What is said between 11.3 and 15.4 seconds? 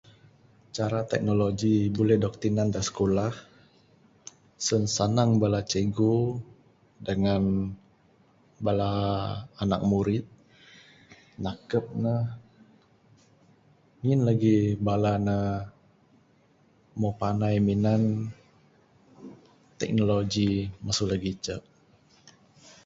nakep ne. Ngin lagih bala ne